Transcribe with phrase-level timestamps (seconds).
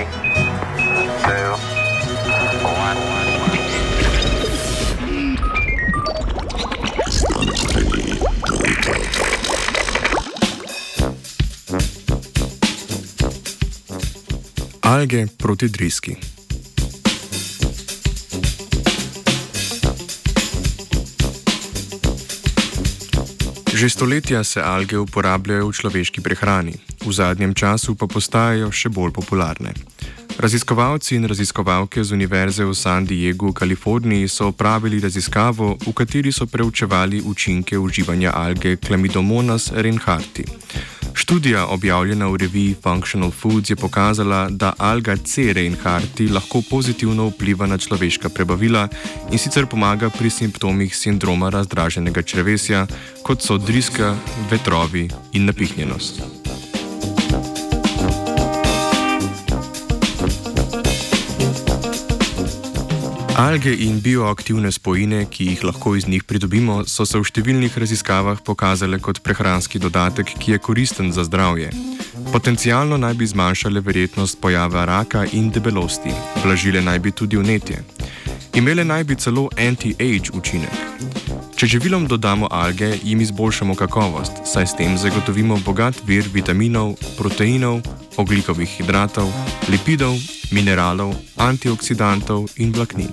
[0.00, 1.52] Three, two,
[2.64, 2.96] one.
[14.82, 16.39] Alge proti driski.
[23.70, 26.74] Že stoletja se alge uporabljajo v človeški prehrani,
[27.06, 29.70] v zadnjem času pa postajajo še bolj popularne.
[30.40, 36.32] Raziskovalci in raziskovalke z Univerze v San Diegu v Kaliforniji so opravili raziskavo, v kateri
[36.32, 40.44] so preučevali učinke uživanja alge Chlamydomonas reinhardti.
[41.20, 45.52] Študija, objavljena v reviji Functional Foods, je pokazala, da alga C.
[45.52, 48.88] reinhardti lahko pozitivno vpliva na človeška prebavila
[49.32, 52.86] in sicer pomaga pri simptomih sindroma razdraženega črevesja,
[53.22, 54.14] kot so driska,
[54.50, 56.39] vetrovi in napihnjenost.
[63.40, 68.42] Alge in bioaktivne spojine, ki jih lahko iz njih pridobimo, so se v številnih raziskavah
[68.44, 71.70] pokazale kot prehranski dodatek, ki je koristen za zdravje.
[72.34, 76.12] Potencialno naj bi zmanjšale verjetnost pojava raka in debelosti,
[76.44, 77.80] blažile naj bi tudi vnetje.
[78.60, 81.19] Imele naj bi celo anti-age učinek.
[81.60, 87.82] Če živilom dodamo alge, jim izboljšamo kakovost, saj s tem zagotovimo bogat vir vitaminov, proteinov,
[88.16, 89.28] oglikovih hidratov,
[89.68, 90.16] lipidov,
[90.56, 93.12] mineralov, antioksidantov in vlaknin.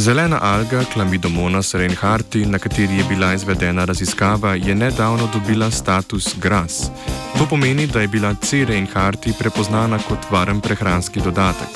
[0.00, 6.90] Zelena alga Chlamydomonas reinhardti, na kateri je bila izvedena raziskava, je nedavno dobila status GRAS.
[7.38, 8.64] To pomeni, da je bila C.
[8.64, 11.68] reinhardti prepoznana kot varen prehranski dodatek.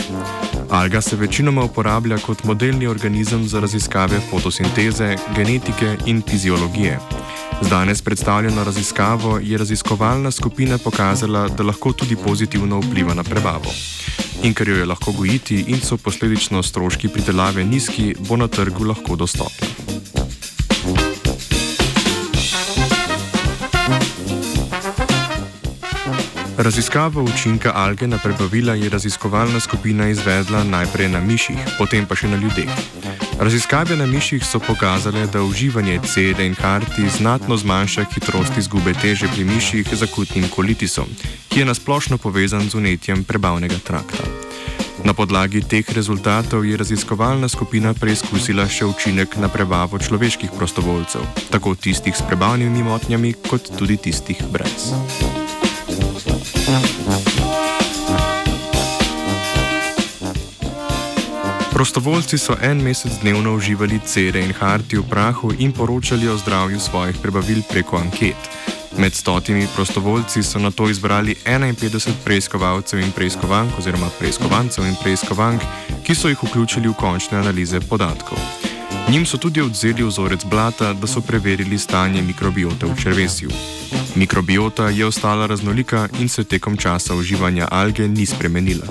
[0.71, 6.99] Alga se večinoma uporablja kot modelni organizem za raziskave fotosinteze, genetike in fiziologije.
[7.63, 13.71] Z danes predstavljeno raziskavo je raziskovalna skupina pokazala, da lahko tudi pozitivno vpliva na prebavo
[14.43, 18.85] in ker jo je lahko gojiti in so posledično stroški pridelave nizki, bo na trgu
[18.85, 19.69] lahko dostopna.
[26.57, 32.29] Raziskavo učinka alge na prebavila je raziskovalna skupina izvedla najprej na miših, potem pa še
[32.29, 33.24] na ljudeh.
[33.39, 39.29] Raziskave na miših so pokazale, da uživanje CD in karti znatno zmanjša hitrost izgube teže
[39.35, 41.07] pri miših z akutnim kolitisom,
[41.49, 44.25] ki je nasplošno povezan z unetjem prebavnega trakta.
[45.05, 51.75] Na podlagi teh rezultatov je raziskovalna skupina preizkusila še učinek na prebavo človeških prostovoljcev, tako
[51.75, 54.95] tistih s prebavnimi motnjami, kot tudi tistih brez.
[61.75, 66.81] Prostovoljci so en mesec dnevno uživali cere in harti v prahu in poročali o zdravju
[66.81, 68.37] svojih prebavil preko anket.
[68.99, 75.63] Med stotimi prostovoljci so na to izbrali 51 preiskovalcev in preiskovank oziroma preiskovancev in preiskovank,
[76.07, 78.39] ki so jih vključili v končne analize podatkov.
[79.11, 83.51] Njim so tudi odzeli vzorec blata, da so preverili stanje mikrobiota v črvesju.
[84.15, 88.87] Mikrobiota je ostala raznolika in se tekom časa uživanja alge ni spremenila.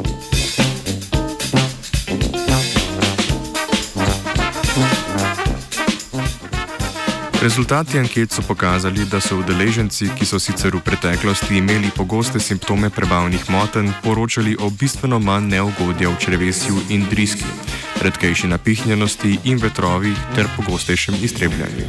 [7.43, 12.87] Rezultati anket so pokazali, da so udeleženci, ki so sicer v preteklosti imeli pogoste simptome
[12.89, 17.43] prebavnih motenj, poročali o bistveno manj neugodja v črevesju in driski,
[17.99, 21.87] redkejši napihnjenosti in vetrovih ter pogostejšem iztrebljanju.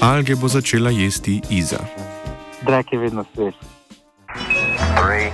[0.00, 1.84] Alge bo začela jesti Iza.
[2.64, 3.54] Drek je vedno svež.
[4.96, 5.28] Three,